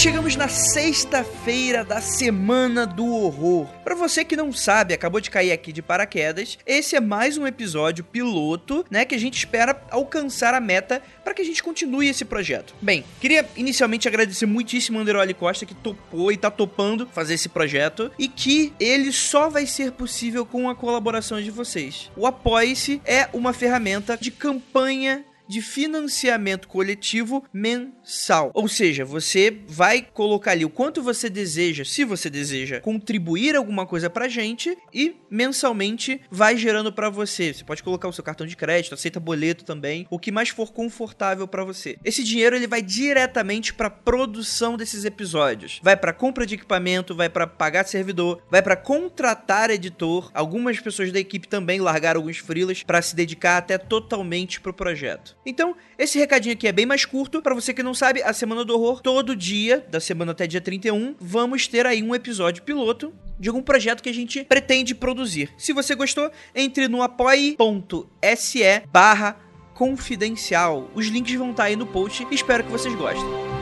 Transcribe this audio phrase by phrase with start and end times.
[0.00, 3.66] chegamos na sexta-feira da Semana do Horror.
[3.84, 7.46] Para você que não sabe, acabou de cair aqui de paraquedas, esse é mais um
[7.46, 12.08] episódio piloto, né, que a gente espera alcançar a meta para que a gente continue
[12.08, 12.74] esse projeto.
[12.80, 17.50] Bem, queria inicialmente agradecer muitíssimo o Anderoli Costa que topou e tá topando fazer esse
[17.50, 22.10] projeto e que ele só vai ser possível com a colaboração de vocês.
[22.16, 28.52] O Apoie-se é uma ferramenta de campanha de financiamento coletivo mensal.
[28.54, 33.84] Ou seja, você vai colocar ali o quanto você deseja, se você deseja contribuir alguma
[33.84, 37.52] coisa pra gente e mensalmente vai gerando para você.
[37.52, 40.72] Você pode colocar o seu cartão de crédito, aceita boleto também, o que mais for
[40.72, 41.98] confortável para você.
[42.04, 45.80] Esse dinheiro ele vai diretamente para produção desses episódios.
[45.82, 50.30] Vai para compra de equipamento, vai para pagar servidor, vai para contratar editor.
[50.32, 55.36] Algumas pessoas da equipe também largaram alguns freelas para se dedicar até totalmente pro projeto.
[55.44, 57.40] Então, esse recadinho aqui é bem mais curto.
[57.40, 60.60] Para você que não sabe, a Semana do Horror, todo dia, da semana até dia
[60.60, 65.50] 31, vamos ter aí um episódio piloto de algum projeto que a gente pretende produzir.
[65.56, 69.36] Se você gostou, entre no apoie.se barra
[69.74, 70.90] confidencial.
[70.94, 72.26] Os links vão estar aí no post.
[72.30, 73.59] Espero que vocês gostem.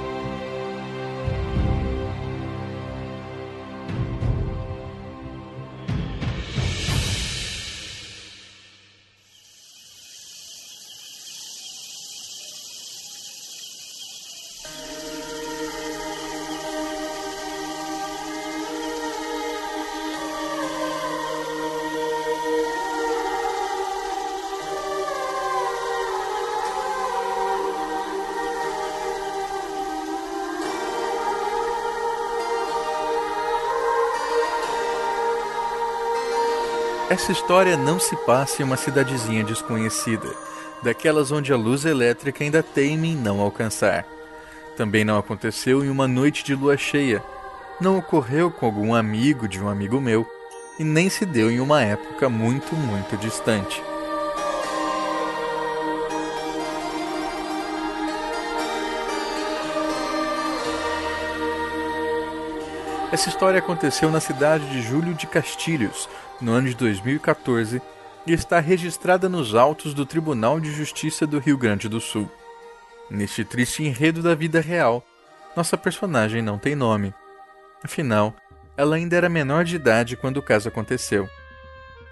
[37.11, 40.29] Essa história não se passa em uma cidadezinha desconhecida,
[40.83, 44.05] daquelas onde a luz elétrica ainda teime em não alcançar.
[44.77, 47.23] Também não aconteceu em uma noite de lua cheia,
[47.81, 50.27] não ocorreu com algum amigo de um amigo meu,
[50.79, 53.83] e nem se deu em uma época muito, muito distante.
[63.11, 66.07] Essa história aconteceu na cidade de Júlio de Castilhos,
[66.43, 67.81] no ano de 2014,
[68.27, 72.31] e está registrada nos autos do Tribunal de Justiça do Rio Grande do Sul.
[73.11, 75.03] Neste triste enredo da vida real,
[75.57, 77.15] nossa personagem não tem nome.
[77.83, 78.37] Afinal,
[78.77, 81.27] ela ainda era menor de idade quando o caso aconteceu.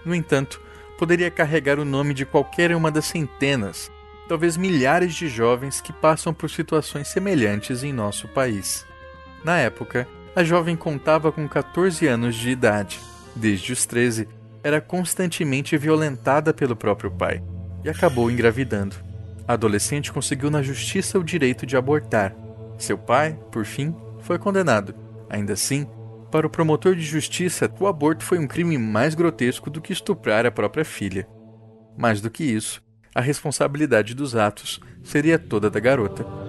[0.03, 0.59] No entanto,
[0.99, 3.93] poderia carregar o nome de qualquer uma das centenas,
[4.27, 8.87] talvez milhares de jovens que passam por situações semelhantes em nosso país.
[9.45, 13.01] Na época, a jovem contava com 14 anos de idade.
[13.35, 14.29] Desde os 13,
[14.63, 17.43] era constantemente violentada pelo próprio pai
[17.83, 18.97] e acabou engravidando.
[19.49, 22.37] A adolescente conseguiu na justiça o direito de abortar.
[22.77, 24.95] Seu pai, por fim, foi condenado.
[25.31, 25.87] Ainda assim,
[26.31, 30.45] para o promotor de justiça, o aborto foi um crime mais grotesco do que estuprar
[30.45, 31.27] a própria filha.
[31.97, 32.83] Mais do que isso,
[33.15, 36.46] a responsabilidade dos atos seria toda da garota.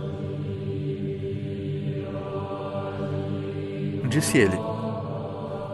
[4.07, 4.57] Disse ele: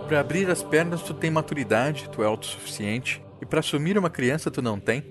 [0.08, 4.50] Para abrir as pernas tu tem maturidade, tu é autossuficiente, e para assumir uma criança
[4.50, 5.02] tu não tem.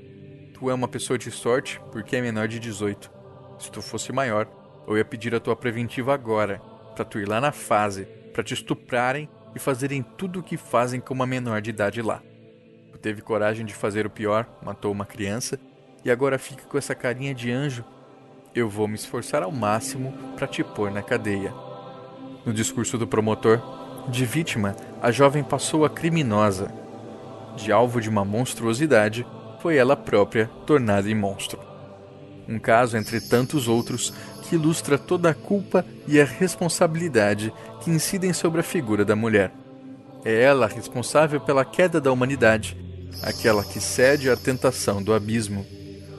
[0.53, 3.11] Tu é uma pessoa de sorte porque é menor de 18.
[3.59, 4.49] Se tu fosse maior,
[4.87, 6.61] eu ia pedir a tua preventiva agora,
[6.95, 11.01] para tu ir lá na fase, para te estuprarem e fazerem tudo o que fazem
[11.01, 12.21] com uma menor de idade lá.
[12.93, 15.59] Tu teve coragem de fazer o pior, matou uma criança,
[16.05, 17.85] e agora fica com essa carinha de anjo.
[18.55, 21.72] Eu vou me esforçar ao máximo para te pôr na cadeia.
[22.45, 23.61] No discurso do promotor,
[24.09, 26.73] de vítima, a jovem passou a criminosa.
[27.57, 29.25] De alvo de uma monstruosidade,
[29.61, 31.61] foi ela própria tornada em monstro.
[32.49, 38.33] Um caso entre tantos outros que ilustra toda a culpa e a responsabilidade que incidem
[38.33, 39.53] sobre a figura da mulher.
[40.25, 42.77] É ela responsável pela queda da humanidade,
[43.23, 45.65] aquela que cede à tentação do abismo.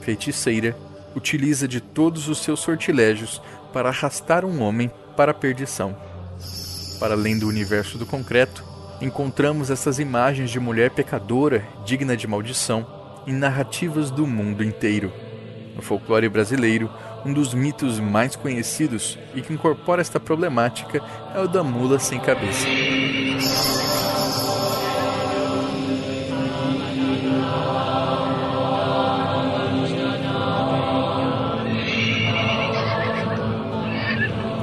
[0.00, 0.76] Feiticeira,
[1.14, 5.96] utiliza de todos os seus sortilégios para arrastar um homem para a perdição.
[7.04, 8.64] Para além do universo do concreto,
[8.98, 12.86] encontramos essas imagens de mulher pecadora, digna de maldição,
[13.26, 15.12] em narrativas do mundo inteiro.
[15.76, 16.90] No folclore brasileiro,
[17.22, 21.02] um dos mitos mais conhecidos e que incorpora esta problemática
[21.34, 22.66] é o da mula sem cabeça.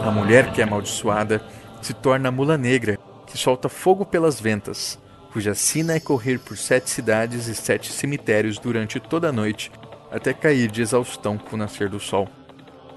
[0.03, 1.39] A mulher que é amaldiçoada
[1.81, 4.99] se torna a mula negra, que solta fogo pelas ventas,
[5.31, 9.71] cuja sina é correr por sete cidades e sete cemitérios durante toda a noite,
[10.11, 12.27] até cair de exaustão com o nascer do sol.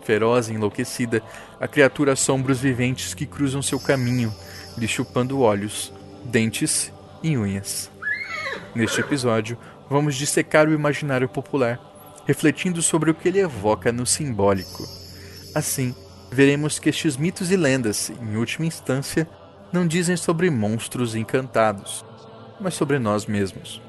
[0.03, 1.23] Feroz e enlouquecida,
[1.61, 4.35] a criatura assombra os viventes que cruzam seu caminho,
[4.77, 5.93] lhe chupando olhos,
[6.25, 6.93] dentes
[7.23, 7.91] e unhas.
[8.75, 9.57] Neste episódio,
[9.89, 11.81] vamos dissecar o imaginário popular,
[12.27, 14.87] refletindo sobre o que ele evoca no simbólico.
[15.55, 15.95] Assim,
[16.31, 19.29] veremos que estes mitos e lendas, em última instância,
[19.73, 22.05] não dizem sobre monstros encantados,
[22.61, 23.81] mas sobre nós mesmos.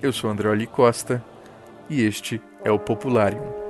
[0.00, 1.24] Eu sou André Oli Costa
[1.88, 3.65] e este é o Popularium.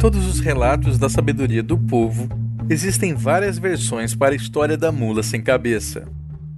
[0.00, 2.26] Todos os relatos da sabedoria do povo,
[2.70, 6.08] existem várias versões para a história da mula sem cabeça.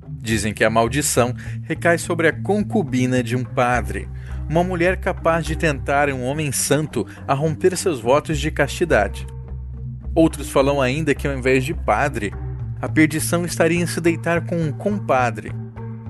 [0.09, 1.35] Dizem que a maldição
[1.65, 4.09] recai sobre a concubina de um padre,
[4.49, 9.27] uma mulher capaz de tentar um homem santo a romper seus votos de castidade.
[10.15, 12.33] Outros falam ainda que ao invés de padre,
[12.81, 15.51] a perdição estaria em se deitar com um compadre,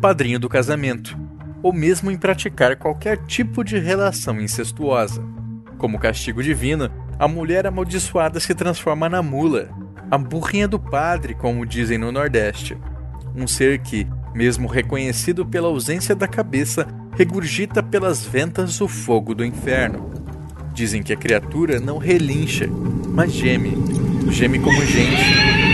[0.02, 1.18] padrinho do casamento,
[1.62, 5.24] ou mesmo em praticar qualquer tipo de relação incestuosa.
[5.78, 6.90] Como castigo divino,
[7.22, 9.68] a mulher amaldiçoada se transforma na mula,
[10.10, 12.76] a burrinha do padre, como dizem no Nordeste.
[13.36, 16.84] Um ser que, mesmo reconhecido pela ausência da cabeça,
[17.16, 20.10] regurgita pelas ventas o fogo do inferno.
[20.74, 22.68] Dizem que a criatura não relincha,
[23.14, 23.78] mas geme.
[24.28, 25.22] Geme como gente,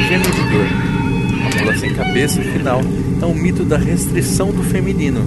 [0.06, 0.66] geme de dor.
[1.46, 2.82] A mula sem cabeça, afinal,
[3.22, 5.22] é um mito da restrição do feminino,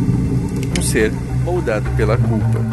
[0.78, 1.12] um ser
[1.44, 2.71] moldado pela culpa.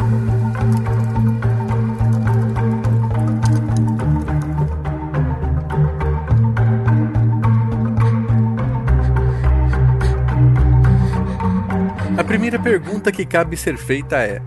[12.49, 14.41] Primeira pergunta que cabe ser feita é: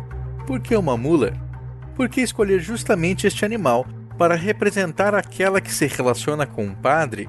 [0.44, 1.32] por que uma mula?
[1.94, 3.87] Por que escolher justamente este animal
[4.19, 7.28] para representar aquela que se relaciona com um padre?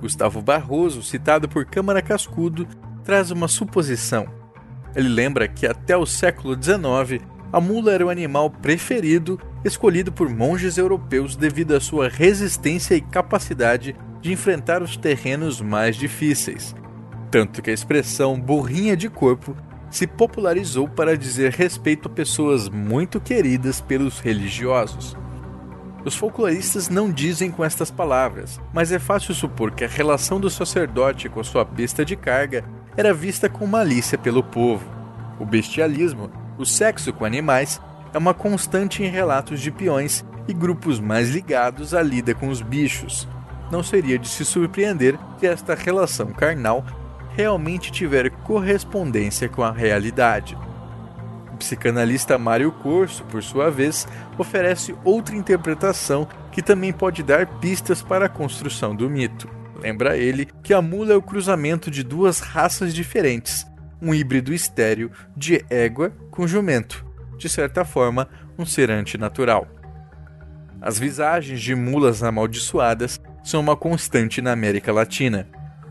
[0.00, 2.66] Gustavo Barroso, citado por Câmara Cascudo,
[3.04, 4.26] traz uma suposição.
[4.94, 7.22] Ele lembra que até o século XIX
[7.52, 13.02] a mula era o animal preferido escolhido por monges europeus devido à sua resistência e
[13.02, 16.74] capacidade de enfrentar os terrenos mais difíceis.
[17.30, 19.54] Tanto que a expressão burrinha de corpo
[19.90, 25.16] se popularizou para dizer respeito a pessoas muito queridas pelos religiosos.
[26.04, 30.48] Os folcloristas não dizem com estas palavras, mas é fácil supor que a relação do
[30.48, 32.64] sacerdote com sua besta de carga
[32.96, 34.84] era vista com malícia pelo povo.
[35.38, 37.80] O bestialismo, o sexo com animais,
[38.14, 42.62] é uma constante em relatos de peões e grupos mais ligados à lida com os
[42.62, 43.28] bichos.
[43.70, 46.84] Não seria de se surpreender que esta relação carnal
[47.36, 50.56] realmente tiver correspondência com a realidade.
[51.52, 58.00] O psicanalista Mário Corso, por sua vez, oferece outra interpretação que também pode dar pistas
[58.00, 59.48] para a construção do mito.
[59.82, 63.66] Lembra ele que a mula é o cruzamento de duas raças diferentes,
[64.00, 67.04] um híbrido estéreo de égua com jumento,
[67.36, 68.28] de certa forma,
[68.58, 69.66] um ser antinatural.
[70.80, 75.46] As visagens de mulas amaldiçoadas são uma constante na América Latina.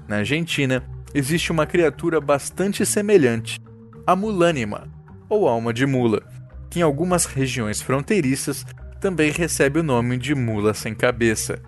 [0.07, 0.83] Na Argentina,
[1.16, 3.57] existe uma criatura bastante semelhante,
[4.06, 4.90] a mulânima,
[5.30, 6.22] ou alma de mula,
[6.69, 8.66] que em algumas regiões fronteiriças
[9.00, 11.62] também recebe o nome de mula sem cabeça.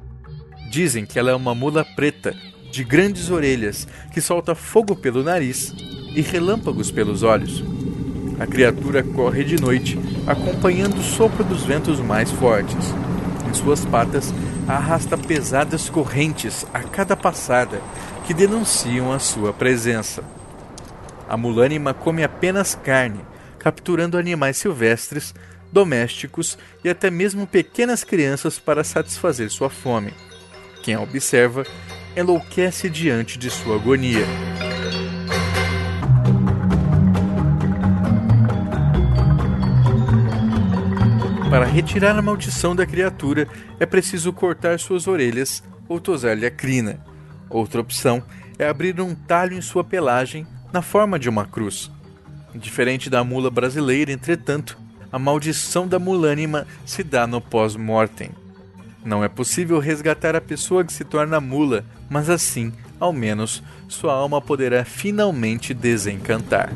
[0.70, 2.36] Dizem que ela é uma mula preta,
[2.70, 5.74] de grandes orelhas, que solta fogo pelo nariz
[6.14, 7.64] e relâmpagos pelos olhos.
[8.38, 12.94] A criatura corre de noite, acompanhando o sopro dos ventos mais fortes.
[13.50, 14.34] Em suas patas,
[14.68, 17.82] arrasta pesadas correntes a cada passada,
[18.28, 20.22] que denunciam a sua presença.
[21.30, 23.22] A mulânima come apenas carne,
[23.58, 25.34] capturando animais silvestres,
[25.72, 30.14] domésticos e até mesmo pequenas crianças para satisfazer sua fome.
[30.84, 31.64] Quem a observa
[32.18, 34.26] enlouquece diante de sua agonia.
[41.50, 43.48] Para retirar a maldição da criatura,
[43.80, 47.02] é preciso cortar suas orelhas ou tosar-lhe a crina.
[47.50, 48.24] Outra opção
[48.58, 51.92] é abrir um talho em sua pelagem na forma de uma cruz.
[52.54, 54.78] Diferente da mula brasileira, entretanto,
[55.12, 58.32] a maldição da mulânima se dá no pós-mortem.
[59.06, 64.14] Não é possível resgatar a pessoa que se torna mula, mas assim, ao menos, sua
[64.14, 66.72] alma poderá finalmente desencantar.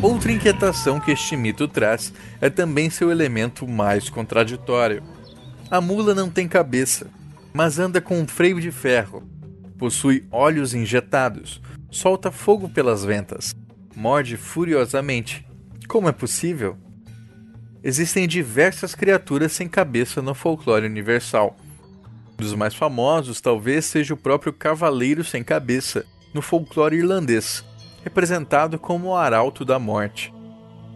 [0.00, 5.02] Outra inquietação que este mito traz é também seu elemento mais contraditório.
[5.70, 7.08] A mula não tem cabeça,
[7.52, 9.22] mas anda com um freio de ferro.
[9.78, 11.60] Possui olhos injetados,
[11.90, 13.54] solta fogo pelas ventas,
[13.94, 15.46] morde furiosamente.
[15.86, 16.76] Como é possível?
[17.82, 21.56] existem diversas criaturas sem cabeça no folclore universal.
[22.34, 27.64] Um dos mais famosos talvez seja o próprio Cavaleiro Sem Cabeça, no folclore irlandês,
[28.04, 30.32] representado como o Arauto da Morte.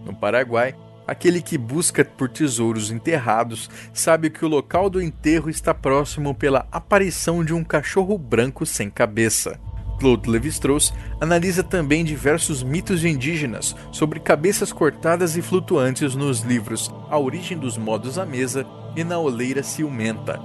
[0.05, 0.75] No Paraguai,
[1.07, 6.67] aquele que busca por tesouros enterrados sabe que o local do enterro está próximo pela
[6.71, 9.59] aparição de um cachorro branco sem cabeça.
[10.03, 17.17] Claude Lévi-Strauss analisa também diversos mitos indígenas sobre cabeças cortadas e flutuantes nos livros A
[17.17, 18.67] Origem dos Modos à Mesa
[18.97, 20.41] e Na Oleira Ciumenta.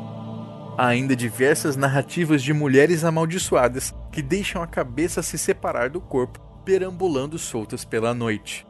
[0.77, 6.39] Há ainda diversas narrativas de mulheres amaldiçoadas que deixam a cabeça se separar do corpo,
[6.63, 8.66] perambulando soltas pela noite.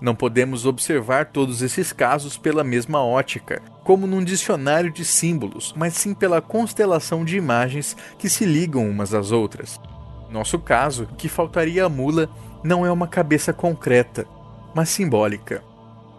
[0.00, 5.94] Não podemos observar todos esses casos pela mesma ótica, como num dicionário de símbolos, mas
[5.94, 9.80] sim pela constelação de imagens que se ligam umas às outras.
[10.30, 12.28] Nosso caso, que faltaria à mula
[12.62, 14.26] não é uma cabeça concreta,
[14.74, 15.62] mas simbólica.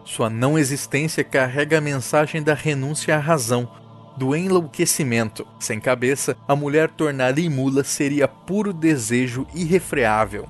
[0.04, 3.68] Sua não existência carrega a mensagem da renúncia à razão,
[4.16, 5.46] do enlouquecimento.
[5.58, 10.48] Sem cabeça, a mulher tornada em mula seria puro desejo irrefreável.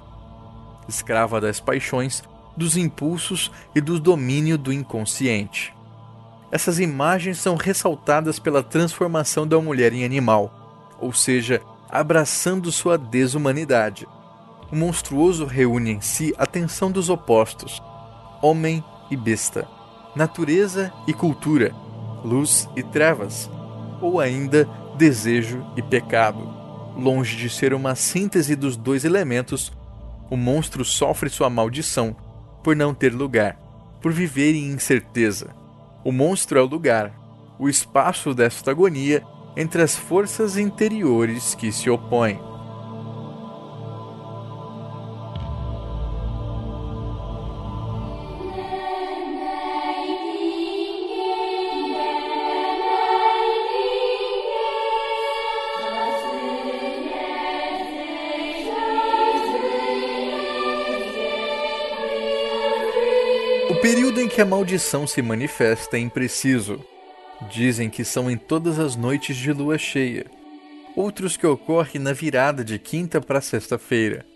[0.88, 2.22] Escrava das paixões,
[2.56, 5.74] dos impulsos e do domínio do inconsciente.
[6.50, 11.60] Essas imagens são ressaltadas pela transformação da mulher em animal, ou seja,
[11.90, 14.06] abraçando sua desumanidade.
[14.70, 17.82] O monstruoso reúne em si a tensão dos opostos,
[18.40, 19.68] homem e besta,
[20.14, 21.74] natureza e cultura,
[22.24, 23.50] luz e trevas,
[24.00, 26.54] ou ainda desejo e pecado.
[26.96, 29.72] Longe de ser uma síntese dos dois elementos,
[30.30, 32.16] o monstro sofre sua maldição
[32.66, 33.56] por não ter lugar,
[34.02, 35.54] por viver em incerteza.
[36.02, 37.12] O monstro é o lugar,
[37.60, 39.22] o espaço desta agonia
[39.56, 42.40] entre as forças interiores que se opõem.
[63.88, 66.84] Período em que a maldição se manifesta é impreciso.
[67.48, 70.26] Dizem que são em todas as noites de lua cheia.
[70.96, 74.26] Outros que ocorrem na virada de quinta para sexta-feira.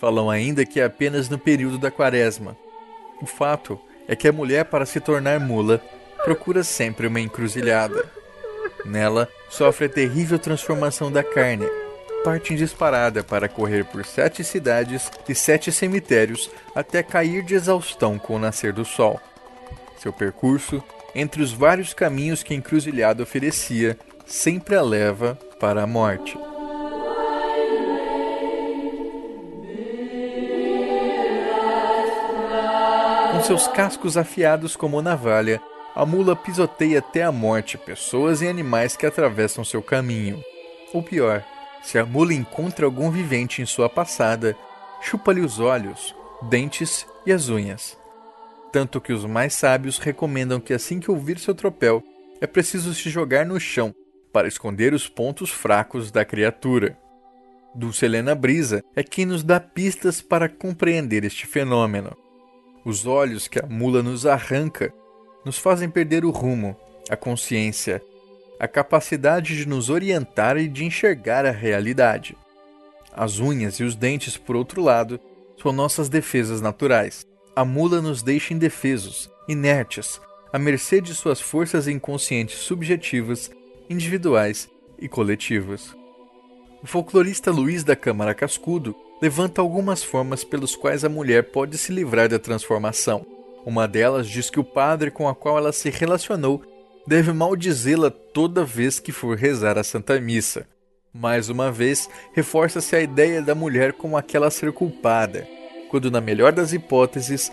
[0.00, 2.56] Falam ainda que é apenas no período da quaresma.
[3.22, 3.78] O fato
[4.08, 5.80] é que a mulher, para se tornar mula,
[6.24, 8.10] procura sempre uma encruzilhada.
[8.84, 11.66] Nela, sofre a terrível transformação da carne,
[12.22, 18.18] parte em disparada para correr por sete cidades e sete cemitérios até cair de exaustão
[18.18, 19.20] com o nascer do sol.
[19.98, 20.82] Seu percurso,
[21.14, 26.38] entre os vários caminhos que a encruzilhada oferecia, sempre a leva para a morte.
[33.32, 35.60] Com seus cascos afiados como navalha,
[35.94, 40.42] a mula pisoteia até a morte pessoas e animais que atravessam seu caminho.
[40.92, 41.44] Ou pior,
[41.82, 44.56] se a mula encontra algum vivente em sua passada,
[45.00, 47.98] chupa-lhe os olhos, dentes e as unhas.
[48.72, 52.02] Tanto que os mais sábios recomendam que assim que ouvir seu tropel,
[52.40, 53.94] é preciso se jogar no chão
[54.32, 56.96] para esconder os pontos fracos da criatura.
[57.74, 62.16] Dulcelena Brisa é quem nos dá pistas para compreender este fenômeno.
[62.84, 64.92] Os olhos que a mula nos arranca
[65.44, 66.76] nos fazem perder o rumo,
[67.08, 68.02] a consciência
[68.60, 72.36] a capacidade de nos orientar e de enxergar a realidade.
[73.10, 75.18] As unhas e os dentes, por outro lado,
[75.60, 77.26] são nossas defesas naturais.
[77.56, 80.20] A mula nos deixa indefesos, inertes,
[80.52, 83.50] à mercê de suas forças inconscientes subjetivas,
[83.88, 85.96] individuais e coletivas.
[86.82, 91.92] O folclorista Luiz da Câmara Cascudo levanta algumas formas pelos quais a mulher pode se
[91.92, 93.24] livrar da transformação.
[93.64, 96.62] Uma delas diz que o padre com a qual ela se relacionou
[97.10, 100.64] deve maldizê-la toda vez que for rezar a Santa Missa.
[101.12, 105.44] Mais uma vez, reforça-se a ideia da mulher como aquela a ser culpada,
[105.90, 107.50] quando, na melhor das hipóteses,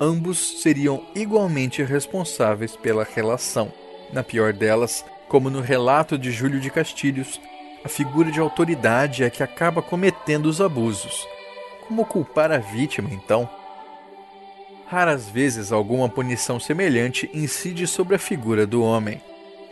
[0.00, 3.72] ambos seriam igualmente responsáveis pela relação.
[4.12, 7.40] Na pior delas, como no relato de Júlio de Castilhos,
[7.84, 11.26] a figura de autoridade é que acaba cometendo os abusos.
[11.88, 13.50] Como culpar a vítima, então?
[14.90, 19.20] Raras vezes alguma punição semelhante incide sobre a figura do homem.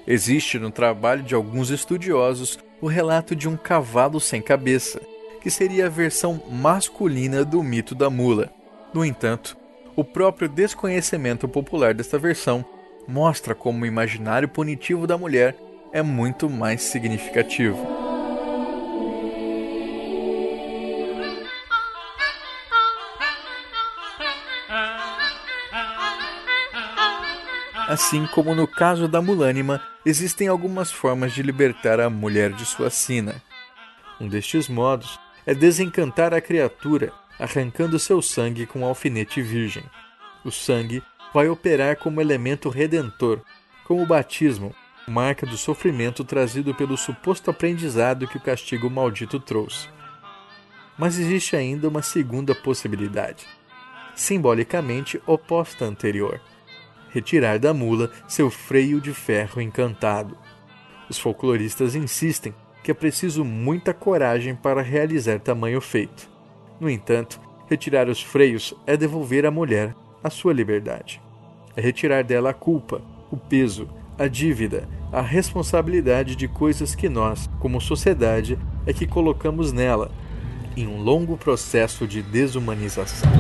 [0.07, 5.01] Existe no trabalho de alguns estudiosos o relato de um cavalo sem cabeça,
[5.41, 8.49] que seria a versão masculina do mito da mula.
[8.95, 9.57] No entanto,
[9.97, 12.65] o próprio desconhecimento popular desta versão
[13.09, 15.57] mostra como o imaginário punitivo da mulher
[15.93, 18.08] é muito mais significativo.
[27.89, 32.91] Assim como no caso da Mulânima, existem algumas formas de libertar a mulher de sua
[32.91, 33.43] sina.
[34.21, 39.83] Um destes modos é desencantar a criatura, arrancando seu sangue com um alfinete virgem.
[40.45, 41.03] O sangue
[41.33, 43.41] vai operar como elemento redentor,
[43.85, 44.75] como o batismo,
[45.07, 49.89] marca do sofrimento trazido pelo suposto aprendizado que o castigo maldito trouxe.
[50.99, 53.47] Mas existe ainda uma segunda possibilidade,
[54.15, 56.39] simbolicamente oposta à anterior
[57.11, 60.37] retirar da mula seu freio de ferro encantado.
[61.09, 66.31] Os folcloristas insistem que é preciso muita coragem para realizar tamanho feito.
[66.81, 71.21] No entanto, retirar os freios é devolver à mulher a sua liberdade.
[71.77, 73.89] É retirar dela a culpa, o peso,
[74.19, 80.11] a dívida, a responsabilidade de coisas que nós, como sociedade, é que colocamos nela,
[80.77, 83.31] em um longo processo de desumanização.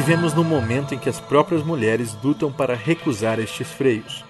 [0.00, 4.24] Vivemos num momento em que as próprias mulheres lutam para recusar estes freios.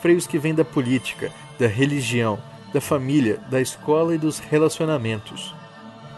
[0.00, 2.38] Freios que vêm da política, da religião,
[2.72, 5.52] da família, da escola e dos relacionamentos.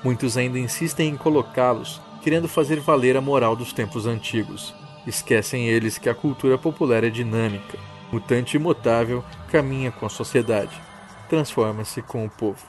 [0.05, 4.75] Muitos ainda insistem em colocá-los, querendo fazer valer a moral dos tempos antigos.
[5.07, 7.79] Esquecem eles que a cultura popular é dinâmica,
[8.13, 10.79] mutante e imutável, caminha com a sociedade,
[11.27, 12.67] transforma-se com o povo.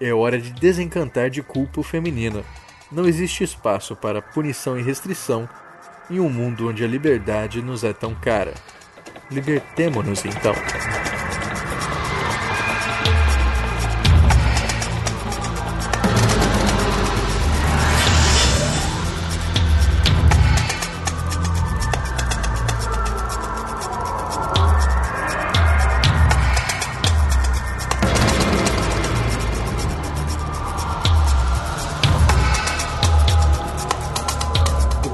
[0.00, 2.44] É hora de desencantar de culpa o feminino.
[2.94, 5.48] Não existe espaço para punição e restrição
[6.08, 8.54] em um mundo onde a liberdade nos é tão cara.
[9.30, 10.54] Libertemo-nos então.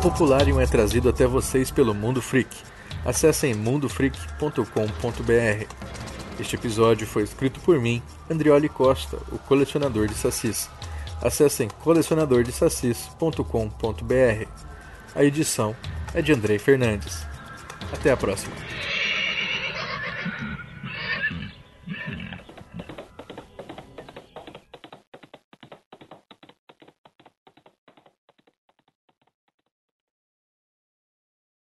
[0.03, 2.57] Popularium é trazido até vocês pelo Mundo Freak.
[3.05, 5.67] Acessem mundofreak.com.br.
[6.41, 10.71] Este episódio foi escrito por mim, Andrioli Costa, o colecionador de sacis.
[11.21, 14.49] Acessem colecionadordesacis.com.br.
[15.15, 15.77] A edição
[16.15, 17.27] é de Andrei Fernandes.
[17.93, 18.57] Até a próxima.